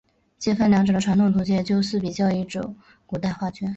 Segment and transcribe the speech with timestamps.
[0.39, 2.73] 介分两者的传统图解就似比较一轴
[3.05, 3.69] 古代画卷。